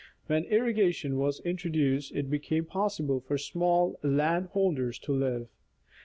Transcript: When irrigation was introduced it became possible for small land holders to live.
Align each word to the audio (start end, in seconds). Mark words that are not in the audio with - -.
When 0.25 0.45
irrigation 0.45 1.19
was 1.19 1.41
introduced 1.41 2.11
it 2.15 2.27
became 2.27 2.65
possible 2.65 3.19
for 3.19 3.37
small 3.37 3.99
land 4.01 4.47
holders 4.47 4.97
to 4.97 5.13
live. 5.13 5.47